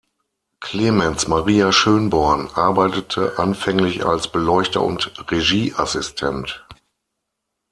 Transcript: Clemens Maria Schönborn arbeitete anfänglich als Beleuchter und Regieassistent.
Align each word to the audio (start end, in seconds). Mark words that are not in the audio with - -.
Clemens 0.61 1.27
Maria 1.27 1.71
Schönborn 1.71 2.47
arbeitete 2.55 3.37
anfänglich 3.37 4.03
als 4.03 4.31
Beleuchter 4.31 4.81
und 4.81 5.13
Regieassistent. 5.29 6.65